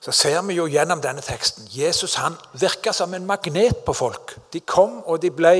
[0.00, 4.32] så ser vi jo gjennom denne teksten Jesus han virka som en magnet på folk.
[4.52, 5.52] De kom, og de, ble,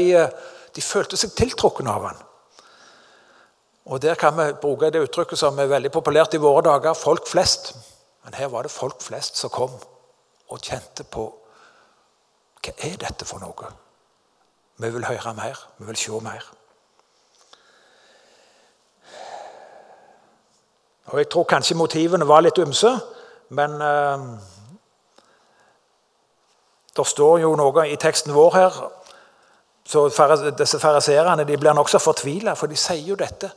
[0.74, 2.22] de følte seg tiltrukket av han.
[3.90, 7.29] Og Der kan vi bruke det uttrykket som er veldig populært i våre dager folk
[7.29, 7.74] flest.
[8.24, 9.76] Men her var det folk flest som kom
[10.48, 11.29] og kjente på
[12.61, 13.68] Hva er dette for noe?
[14.81, 16.44] Vi vil høre mer, vi vil se mer.
[21.11, 22.92] Og Jeg tror kanskje motivene var litt ymse.
[23.57, 24.25] Men eh,
[26.97, 28.81] det står jo noe i teksten vår her
[29.91, 30.05] så
[30.55, 33.49] Disse fariseerne blir nokså fortvila, for de sier jo dette.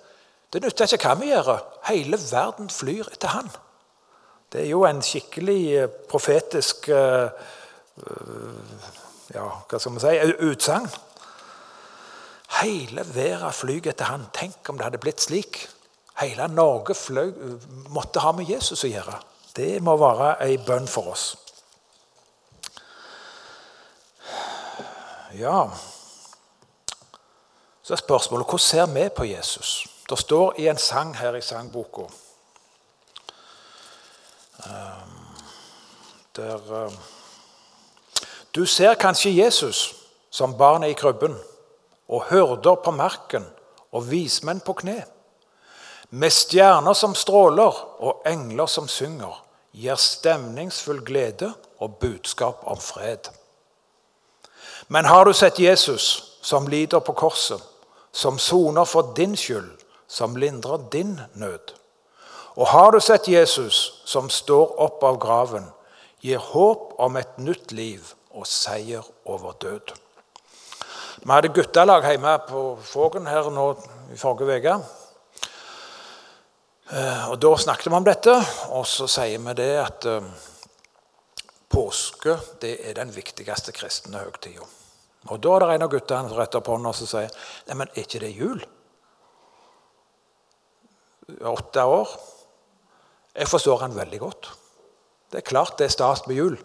[0.49, 1.59] Det nytter ikke hva vi gjør.
[1.89, 3.51] Hele verden flyr etter han.
[4.49, 7.29] Det er jo en skikkelig eh, profetisk eh,
[9.33, 10.13] ja, hva skal man si,
[10.49, 10.89] utsagn.
[12.61, 14.27] Hele verden flyr etter han.
[14.33, 15.63] Tenk om det hadde blitt slik.
[16.21, 17.33] Hele Norge fløy,
[17.93, 19.17] måtte ha med Jesus å gjøre.
[19.55, 21.35] Det må være ei bønn for oss.
[25.33, 25.65] Ja
[27.83, 29.87] Så er spørsmålet hvordan ser vi på Jesus?
[30.09, 32.05] Det står i en sang her i sangboka
[34.65, 35.17] ehm,
[36.35, 36.97] der ehm,
[38.55, 39.95] Du ser kanskje Jesus
[40.29, 41.35] som barnet i krybben,
[42.07, 43.45] og hyrder på marken
[43.91, 45.03] og vismenn på kne.
[46.13, 49.33] Med stjerner som stråler og engler som synger,
[49.73, 51.49] gir stemningsfull glede
[51.81, 53.31] og budskap om fred.
[54.93, 57.57] Men har du sett Jesus som lider på korset,
[58.11, 59.71] som soner for din skyld,
[60.07, 61.73] som lindrer din nød?
[62.61, 65.65] Og har du sett Jesus som står opp av graven,
[66.21, 69.97] gir håp om et nytt liv og seier over død?
[71.23, 73.71] Vi hadde guttelag hjemme på Fågen her nå
[74.13, 74.83] i forrige uke.
[76.91, 78.33] Eh, og Da snakket vi om dette,
[78.75, 80.25] og så sier vi det at eh,
[81.71, 84.67] påske det er den viktigste kristne høytida.
[85.31, 87.31] Og Da er det en av guttene som retter på hånda og sier
[87.67, 88.59] Nei, men er ikke det jul?
[91.39, 92.09] Åtte år.
[93.33, 94.49] Jeg forstår han veldig godt.
[95.31, 96.57] Det er klart det er stas med jul.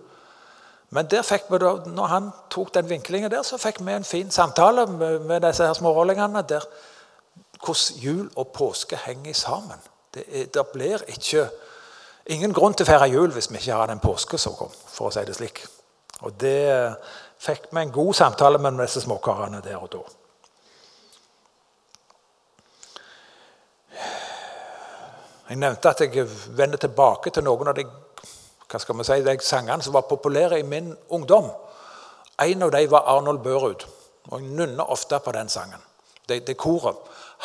[0.91, 4.05] Men der fikk vi da, når han tok den vinklingen der, så fikk vi en
[4.09, 6.43] fin samtale med, med disse her smårollingene.
[6.43, 6.67] der
[7.63, 9.79] Hvordan jul og påske henger sammen.
[10.15, 11.49] Det, det blir ikke
[12.33, 15.09] ingen grunn til å feire jul hvis vi ikke har en påske som kom, for
[15.09, 15.63] å si det slik.
[16.27, 16.97] Og det
[17.39, 20.03] fikk vi en god samtale med disse småkarene der og da.
[25.49, 26.27] Jeg nevnte at jeg
[26.59, 27.87] vender tilbake til noen av de,
[28.69, 31.49] hva skal man si, de sangene som var populære i min ungdom.
[32.45, 33.87] En av dem var Arnold Børud.
[34.29, 35.81] Og jeg nynner ofte på den sangen.
[36.29, 36.99] Det, det koret.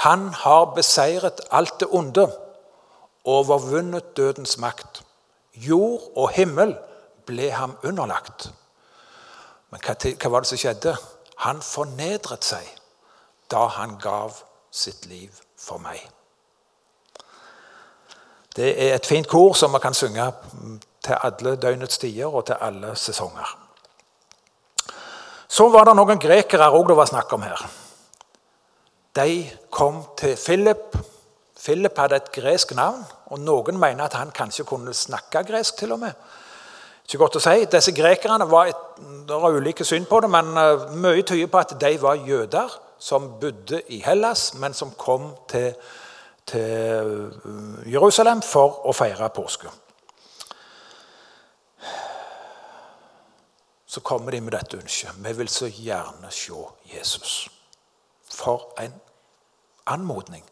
[0.04, 2.28] Han har beseiret alt det onde
[3.24, 5.04] overvunnet dødens makt.
[5.56, 6.76] Jord og himmel
[7.26, 8.50] ble ham underlagt.
[9.70, 10.96] Men hva, var det som skjedde?
[11.46, 12.68] Han fornedret seg
[13.52, 14.36] da han gav
[14.74, 16.00] sitt liv for meg.
[18.56, 20.26] Det er et fint kor som man kan synge
[21.04, 23.58] til alle døgnets tider og til alle sesonger.
[25.48, 27.66] Så var det noen grekere òg det var snakk om her.
[29.14, 30.98] De kom til Philip
[31.64, 35.78] Philip hadde et gresk navn, og noen mener at han kanskje kunne snakke gresk.
[35.78, 36.12] til og med.
[37.06, 37.66] Ikke godt å si.
[37.72, 38.82] Disse grekerne var et,
[39.28, 42.70] Det var ulike syn på det, men uh, mye tyder på at de var jøder
[43.00, 45.74] som bodde i Hellas, men som kom til,
[46.46, 49.72] til uh, Jerusalem for å feire påske.
[53.88, 55.16] Så kommer de med dette ønsket.
[55.24, 56.64] Vi vil så gjerne se
[56.96, 57.48] Jesus.
[58.28, 58.96] For en
[59.88, 60.44] anmodning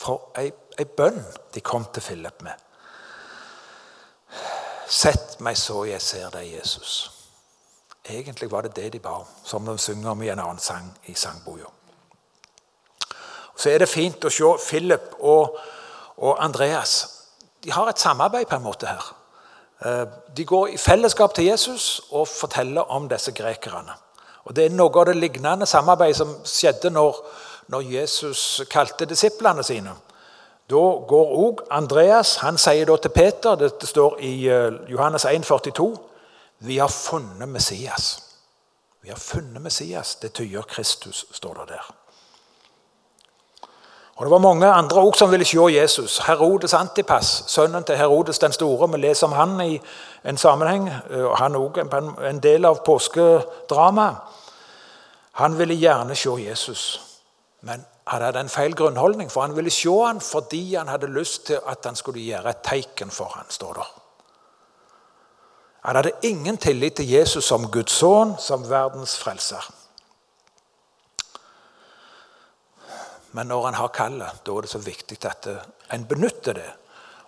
[0.00, 1.20] for ei, ei bønn
[1.54, 2.66] de kom til Philip med.
[4.90, 6.94] Sett meg så jeg ser deg, Jesus.
[8.10, 10.88] Egentlig var det det de ba om, som de synger om i en annen sang
[11.06, 11.68] i sangboka.
[13.56, 15.58] Så er det fint å se Philip og,
[16.16, 16.94] og Andreas.
[17.60, 19.10] De har et samarbeid på en måte her.
[19.84, 23.92] Eh, de går i fellesskap til Jesus og forteller om disse grekerne.
[24.48, 27.20] Og Det er noe av det lignende samarbeidet som skjedde når
[27.70, 29.94] når Jesus kalte disiplene sine.
[30.70, 35.46] Da går òg Andreas han sier da til Peter, dette står i eh, Johannes 1,
[35.46, 35.88] 42,
[36.66, 38.22] vi har funnet Messias.
[39.02, 40.14] Vi har funnet Messias.
[40.14, 41.94] Det tyder Kristus, står det der.
[44.16, 46.18] Og Det var mange andre også som ville se Jesus.
[46.18, 48.90] Herodes Antipas, sønnen til Herodes den store.
[48.92, 49.80] Vi leser om han i
[50.24, 50.90] en sammenheng.
[51.10, 51.78] og Han òg
[52.28, 54.16] en del av påskedramaet.
[55.32, 57.00] Han ville gjerne se Jesus,
[57.60, 59.30] men han hadde en feil grunnholdning.
[59.30, 62.64] For han ville se han fordi han hadde lyst til at han skulle gjøre et
[62.64, 63.88] teiken for han, står det.
[65.80, 69.70] Han hadde ingen tillit til Jesus som Guds sønn, som verdens frelser.
[73.32, 75.48] Men når en har kallet, da er det så viktig at
[75.94, 76.70] en benytter det.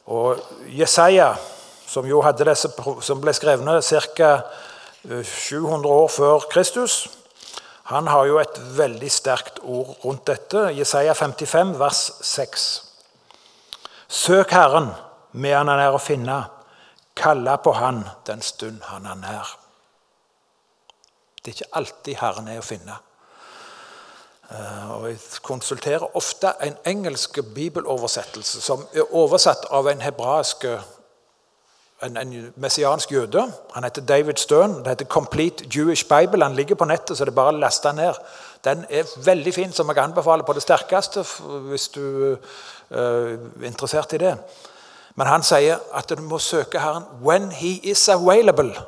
[0.07, 1.35] Og Jesaja,
[1.87, 2.69] som disse,
[3.01, 4.33] som ble skrevet ca.
[5.25, 7.09] 700 år før Kristus,
[7.93, 10.69] han har jo et veldig sterkt ord rundt dette.
[10.77, 12.67] Jesaja 55, vers 6.
[14.09, 14.91] Søk Herren
[15.33, 16.43] medan han er å finne.
[17.17, 19.57] Kalle på Han den stund han er nær.
[21.43, 22.97] Det er ikke alltid Herren er å finne.
[24.53, 30.65] Eh, og Jeg konsulterer ofte en engelsk bibeloversettelse som er oversatt av en hebraisk
[32.03, 33.53] en, en messiansk jøde.
[33.75, 34.79] Han heter David Stern.
[34.79, 36.43] Det heter 'Complete Jewish Bible'.
[36.43, 38.15] Han ligger på nettet, så det er bare å laste den ned.
[38.65, 41.25] Den er veldig fin, som jeg anbefaler på det sterkeste
[41.69, 42.37] hvis du
[42.91, 44.37] er interessert i det.
[45.15, 48.83] Men han sier at du må søke Herren 'when he is available'.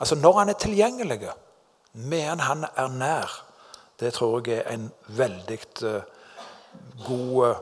[0.00, 1.30] Altså når han er tilgjengelig,
[1.92, 3.42] medan han er nær.
[4.00, 6.02] Det tror jeg er en veldig uh,
[7.06, 7.56] god uh,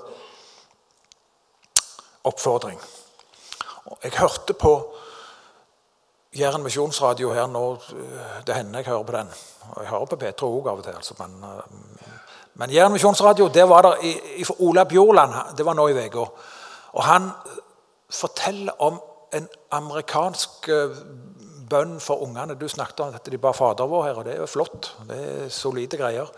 [2.24, 2.80] oppfordring.
[4.04, 4.74] Jeg hørte på
[6.34, 7.64] Jæren misjonsradio her nå.
[7.72, 9.28] Eh, det hender jeg hører på den.
[9.70, 10.96] Og jeg hører på Petro òg av og til.
[10.96, 11.44] Altså, men,
[12.54, 16.24] men Jæren misjonsradio, der var det i, Ola Bjorland Det var nå i uka.
[16.92, 17.30] Og han
[18.10, 19.00] forteller om
[19.34, 20.70] en amerikansk
[21.70, 22.54] bønn for ungene.
[22.54, 24.96] Du snakket om at de ba Fader vår her, og det er jo flott.
[25.08, 26.30] Det er solide greier.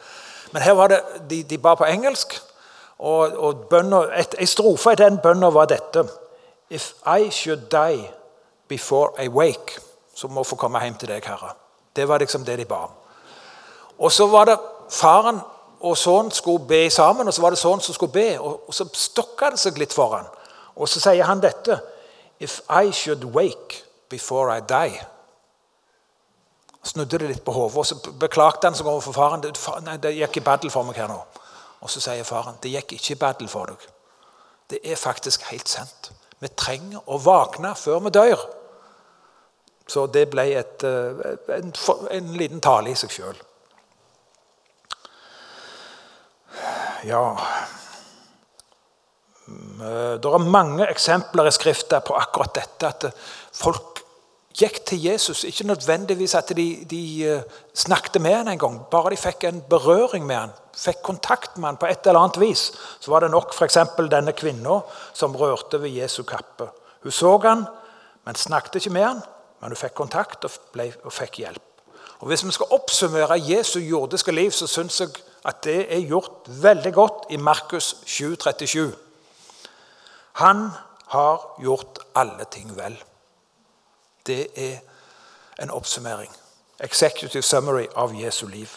[0.52, 2.38] Men her var det, de, de ba på engelsk,
[2.98, 6.06] og, og bønner, et, en strofe i den bønna var dette
[6.70, 8.11] If I should die
[8.68, 9.81] before I wake,
[10.14, 11.52] så må jeg få komme hjem til deg, Herre.
[11.96, 12.96] Det var liksom det de ba om.
[13.98, 14.59] Og så var det
[14.90, 15.40] faren
[15.81, 18.38] og sønnen skulle be sammen, og så var det sønnen som skulle be.
[18.40, 20.26] Og, så stokka det seg litt for han.
[20.76, 21.81] Og så sier han dette
[22.40, 25.00] If I should wake before I die
[26.87, 27.76] snudde det litt på hodet.
[27.76, 29.44] Og så beklagte han seg overfor faren.
[29.87, 31.18] Nei, det gikk i battle for meg her nå.
[31.83, 33.88] Og så sier faren det gikk ikke i battle for deg.
[34.70, 36.11] Det er faktisk helt sant.
[36.42, 38.46] Vi trenger å våkne før vi dør.
[39.87, 41.72] Så det ble et, eh, en,
[42.11, 43.38] en liten tale i seg sjøl.
[47.07, 47.37] Ja
[49.46, 52.88] Det er mange eksempler i Skriften på akkurat dette.
[52.88, 53.05] At
[53.55, 53.95] folk
[54.57, 55.45] gikk til Jesus.
[55.45, 57.42] Ikke nødvendigvis at de, de eh,
[57.75, 61.71] snakket med han en gang, bare de fikk en berøring med han, fikk kontakt med
[61.71, 62.71] han på et eller annet vis.
[63.01, 63.79] Så var det nok f.eks.
[64.11, 64.81] denne kvinna
[65.12, 66.71] som rørte ved Jesu kappe.
[67.03, 67.66] Hun så han,
[68.25, 69.23] men snakket ikke med han,
[69.61, 71.62] men hun fikk kontakt og, ble, og fikk hjelp.
[72.21, 75.12] Og Hvis vi skal oppsummere Jesu jordiske liv, så syns jeg
[75.47, 78.88] at det er gjort veldig godt i Markus 7,37.
[80.40, 80.71] Han
[81.12, 82.97] har gjort alle ting vel.
[84.27, 84.79] Det er
[85.62, 86.33] en oppsummering.
[86.81, 88.69] Executive summary av Jesu liv.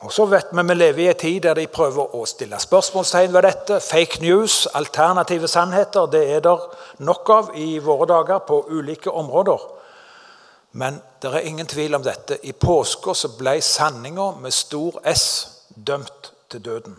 [0.00, 3.34] Og så vet Vi vi lever i en tid der de prøver å stille spørsmålstegn
[3.34, 3.80] ved dette.
[3.80, 6.56] Fake news, alternative sannheter, det er det
[6.98, 9.58] nok av i våre dager på ulike områder.
[10.72, 12.38] Men det er ingen tvil om dette.
[12.42, 15.26] I påska ble sanninga med stor S
[15.76, 16.96] dømt til døden.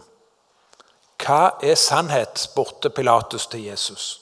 [1.21, 2.39] Hva er sannhet?
[2.39, 4.21] spurte Pilatus til Jesus.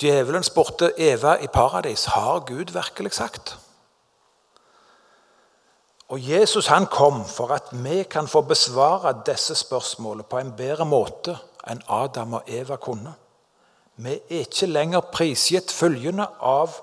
[0.00, 3.56] Djevelen spurte Eva i paradis har Gud virkelig sagt.
[6.10, 10.84] Og Jesus han kom for at vi kan få besvare disse spørsmålene på en bedre
[10.88, 11.36] måte
[11.70, 13.12] enn Adam og Eva kunne.
[14.00, 16.80] Vi er ikke lenger prisgitt følgende av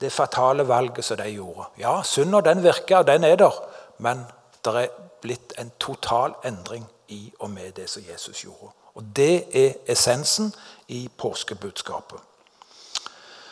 [0.00, 1.70] det fatale valget som de gjorde.
[1.78, 3.56] Ja, synda den virker, og den er der,
[3.98, 4.26] men
[4.64, 4.88] det er
[5.22, 8.72] blitt en total endring i og med det som Jesus gjorde.
[8.94, 10.54] Og Det er essensen
[10.88, 12.18] i påskebudskapet.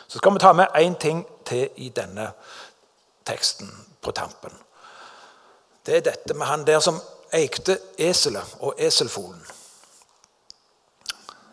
[0.07, 2.31] Så skal vi ta med én ting til i denne
[3.25, 4.53] teksten på tampen.
[5.85, 7.01] Det er dette med han der som
[7.33, 9.45] eikte eselet og eselfolen.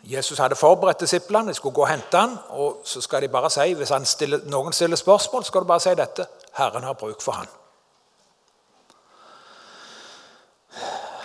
[0.03, 3.49] Jesus hadde forberedt disiplene, de skulle gå og hente han, og så skal de bare
[3.49, 6.25] si, Hvis stiller, noen stiller spørsmål, skal du bare si dette.
[6.53, 7.47] Herren har bruk for han.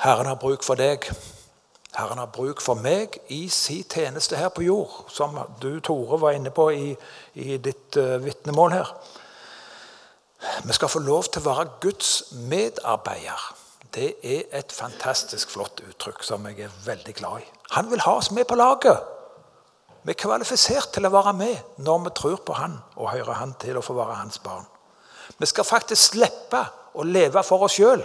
[0.03, 1.05] Herren har bruk for deg.
[1.94, 6.34] Herren har bruk for meg i sin tjeneste her på jord, som du, Tore, var
[6.34, 6.88] inne på i,
[7.38, 8.90] i ditt uh, vitnemål her.
[10.66, 12.11] Vi skal få lov til å være Guds
[12.50, 13.46] medarbeider.
[13.94, 17.50] Det er et fantastisk flott uttrykk som jeg er veldig glad i.
[17.76, 18.98] Han vil ha oss med på laget.
[20.03, 23.55] Vi er kvalifisert til å være med når vi tror på Han og hører Han
[23.62, 24.64] til å få være hans barn.
[25.38, 26.64] Vi skal faktisk slippe
[26.98, 28.03] å leve for oss sjøl.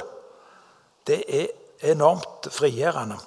[1.07, 1.47] Det er
[1.81, 3.17] enormt frigjørende.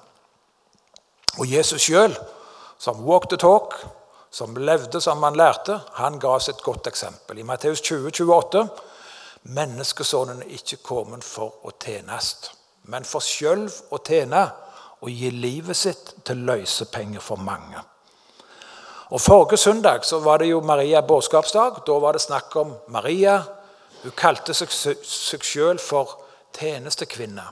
[1.38, 2.16] Og Jesus sjøl,
[2.78, 3.74] som walk the talk,
[4.30, 7.38] som levde som han lærte, han ga oss et godt eksempel.
[7.38, 8.68] I Matteus 20, 28
[9.42, 12.51] Menneskesønnen er ikke kommet for å tjenes,
[12.92, 14.42] men for sjøl å tjene
[15.01, 17.80] og gi livet sitt til løsepenger for mange.
[19.11, 21.80] Og Forrige søndag så var det jo Maria båtskapsdag.
[21.86, 23.40] Da var det snakk om Maria.
[24.03, 26.20] Hun kalte seg, seg sjøl for
[26.55, 27.48] tjenestekvinne.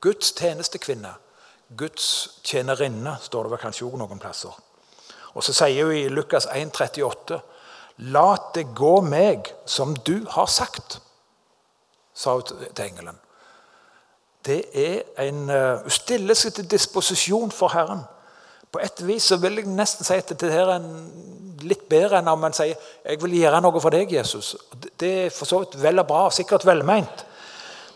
[0.00, 1.14] Guds tjenestekvinne.
[1.76, 4.54] Guds tjenerinne, står det vel kanskje òg noen plasser.
[5.34, 7.40] Og så sier hun i Lukas 1,38.:
[8.14, 11.00] La det gå meg som du har sagt,
[12.14, 13.18] sa hun til engelen.
[14.46, 15.48] Det er en,
[15.82, 18.06] Hun stiller seg til disposisjon for Herren.
[18.72, 20.84] På et vis så vil jeg nesten si at det her er
[21.64, 24.54] litt bedre enn om man sier jeg vil gjøre noe for deg, Jesus.
[25.00, 27.24] Det er for så vidt vel og bra, sikkert velmeint.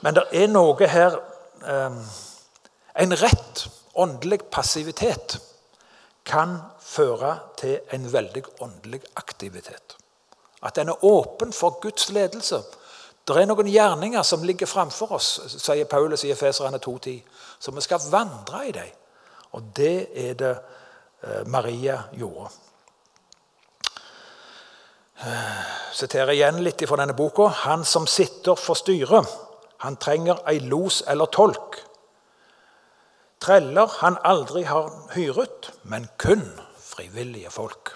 [0.02, 1.18] Men det er noe her
[1.64, 5.38] en rett åndelig passivitet
[6.24, 9.96] kan føre til en veldig åndelig aktivitet.
[10.62, 12.62] At en er åpen for Guds ledelse.
[13.26, 17.20] Det er noen gjerninger som ligger framfor oss, sier Paulus i Efeserane 2,10.
[17.58, 18.90] Så vi skal vandre i dem.
[19.52, 20.52] Og det er det
[21.22, 22.50] eh, Maria gjorde.
[25.22, 27.46] Jeg siterer igjen litt fra denne boka.
[27.66, 29.28] Han som sitter for styret,
[29.82, 31.80] han trenger ei los eller tolk
[33.42, 36.44] Treller han aldri har hyret, men kun
[36.78, 37.90] frivillige folk.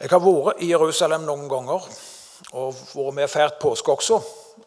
[0.00, 1.84] Jeg har vært i Jerusalem noen ganger
[2.54, 4.22] og vært med og feiret påske også.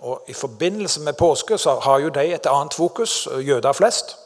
[0.05, 4.17] Og I forbindelse med påske så har jo de et annet fokus, jøder flest.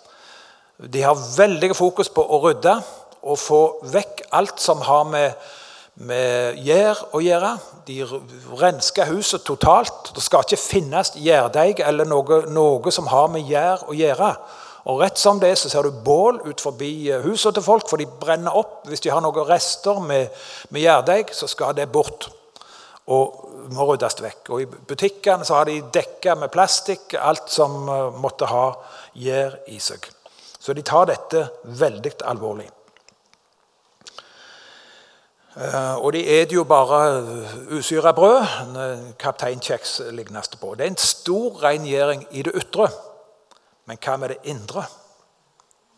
[0.77, 2.73] De har veldig fokus på å rydde
[3.21, 3.61] og få
[3.93, 5.53] vekk alt som har med
[5.95, 7.55] med gjær å gjøre.
[7.87, 8.01] De
[8.59, 10.11] rensker huset totalt.
[10.15, 14.31] Det skal ikke finnes gjærdeig eller noe, noe, som har med gjær å gjøre.
[14.85, 18.05] Og Rett som det så ser du bål ut forbi huset til folk, for de
[18.05, 18.83] brenner opp.
[18.89, 20.33] Hvis de har noen rester med,
[20.69, 22.29] med gjærdeig, så skal det bort
[23.13, 24.51] og må ryddes vekk.
[24.53, 28.67] Og I butikkene så har de dekka med plastikk alt som eh, måtte ha
[29.21, 30.05] gjær i seg.
[30.59, 31.45] Så de tar dette
[31.77, 32.67] veldig alvorlig.
[35.55, 36.99] Eh, og de et jo bare
[37.71, 38.43] usyra brød.
[39.19, 40.75] Kaptein Kjeks lignes det på.
[40.75, 42.89] Det er en stor rengjøring i det ytre.
[43.87, 44.83] Men hva med det indre?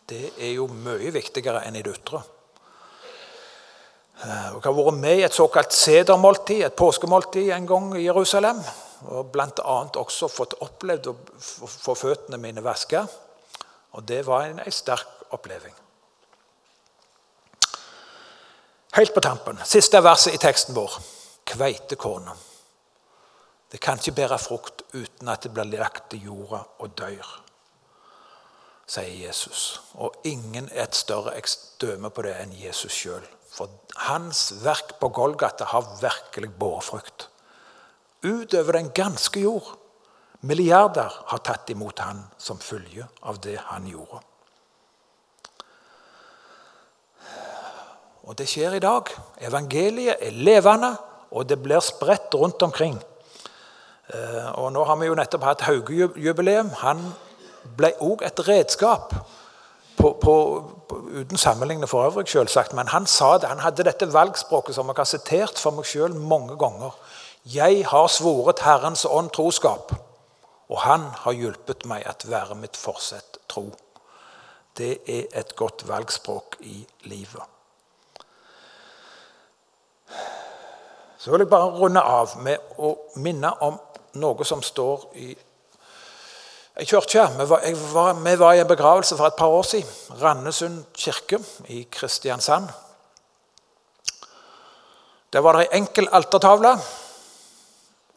[0.07, 2.21] Det er jo mye viktigere enn i det ytre.
[4.21, 8.61] Eh, jeg har vært med i et såkalt sedermåltid, et påskemåltid, en gang i Jerusalem.
[9.09, 9.75] Og bl.a.
[9.97, 11.17] også fått opplevd å
[11.69, 13.07] få føttene mine vaska.
[13.97, 15.73] Og det var en, en sterk oppleving.
[18.97, 20.93] Helt på tampen, siste verset i teksten vår.
[21.45, 22.33] Kveitekornet.
[23.69, 27.27] Det kan ikke bære frukt uten at det blir lagt i jorda og dør,
[28.89, 29.83] sier Jesus.
[30.01, 33.21] Og ingen er et større ekstøme på det enn Jesus sjøl.
[33.53, 33.69] For
[34.07, 37.27] hans verk på Golgata har virkelig båret frukt.
[38.25, 39.75] Utover den ganske jord.
[40.41, 44.23] Milliarder har tatt imot han som følge av det han gjorde.
[48.27, 49.07] Og det skjer i dag.
[49.39, 50.91] Evangeliet er levende,
[51.31, 52.97] og det blir spredt rundt omkring.
[54.13, 56.73] Eh, og Nå har vi jo nettopp hatt Hauge-jubileum.
[56.83, 57.05] Han
[57.79, 59.15] ble òg et redskap.
[59.97, 60.33] På, på,
[60.91, 63.49] uten sammenligning for øvrig, selvsagt, men han sa det.
[63.49, 66.93] Han hadde dette valgspråket som jeg har sitert for meg sjøl mange ganger.
[67.47, 69.95] Jeg har svoret Herrens ånd troskap,
[70.69, 73.71] og han har hjulpet meg at være mitt forsett tro.
[74.77, 77.56] Det er et godt valgspråk i livet.
[81.17, 83.79] Så vil jeg bare runde av med å minne om
[84.21, 85.29] noe som står i
[86.77, 87.25] ei kirke.
[87.37, 89.89] Vi var, i en begravelse for et par år siden.
[90.21, 92.69] Randesund kirke i Kristiansand.
[95.33, 96.77] Der var det ei enkel altertavle,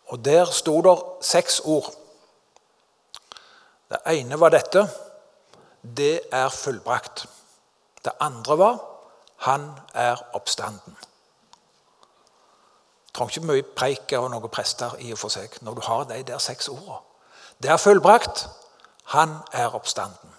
[0.07, 1.91] og der sto det seks ord.
[3.91, 4.86] Det ene var dette
[5.82, 7.26] Det er fullbrakt.
[8.05, 8.78] Det andre var
[9.36, 10.97] Han er oppstanden.
[13.14, 16.22] Trenger ikke mye preik og noen prester i og for seg når du har de
[16.26, 17.00] der seks ordene.
[17.61, 18.46] Det er fullbrakt.
[19.12, 20.36] Han er oppstanden.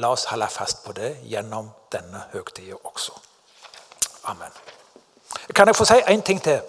[0.00, 3.12] La oss holde fast på det gjennom denne høgtida også.
[4.30, 4.50] Amen.
[5.54, 6.60] Kan jeg få si én ting til?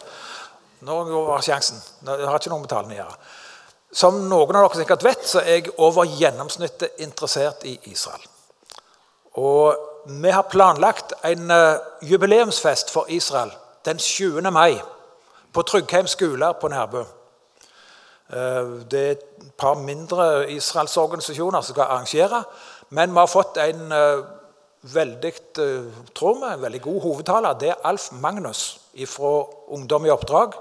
[0.85, 1.81] Nå går sjansen.
[2.05, 3.17] Jeg har ikke noe med tallene å gjøre.
[3.95, 8.25] Som noen av dere sikkert vet, så er jeg over gjennomsnittet interessert i Israel.
[9.39, 13.53] Og vi har planlagt en eh, jubileumsfest for Israel
[13.85, 14.41] den 7.
[14.51, 14.81] mai
[15.56, 17.03] på Tryggheim skole på Nærbø.
[18.30, 22.43] Eh, det er et par mindre israelsorganisasjoner som skal arrangere.
[22.89, 24.26] Men vi har fått en eh,
[24.93, 25.34] veldig
[26.16, 27.60] tror vi, en veldig god hovedtaler.
[27.60, 28.66] Det er Alf Magnus
[29.08, 29.36] fra
[29.74, 30.58] Ungdom i oppdrag.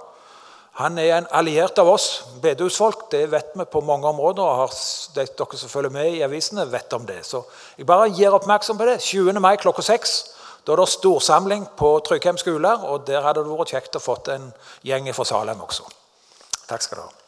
[0.81, 3.07] Han er en alliert av oss bedehusfolk.
[3.11, 4.43] Det vet vi på mange områder.
[4.43, 4.73] og har,
[5.15, 7.21] Dere som følger med i avisene, vet om det.
[7.27, 7.45] Så
[7.79, 9.01] jeg bare gir oppmerksom på det.
[9.03, 9.39] 20.
[9.41, 10.17] mai klokka 6.
[10.65, 12.73] Da er det storsamling på Tryggheim skole.
[12.89, 14.51] Og der hadde det vært kjekt å få en
[14.87, 15.87] gjeng fra Salem også.
[16.69, 17.24] Takk skal du ha.